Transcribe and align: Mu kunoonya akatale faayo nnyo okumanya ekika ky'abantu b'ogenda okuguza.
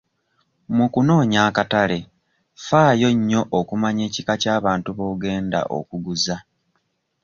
Mu 0.75 0.85
kunoonya 0.93 1.39
akatale 1.49 1.99
faayo 2.65 3.09
nnyo 3.17 3.41
okumanya 3.59 4.03
ekika 4.09 4.33
ky'abantu 4.41 4.89
b'ogenda 4.97 5.59
okuguza. 5.77 6.37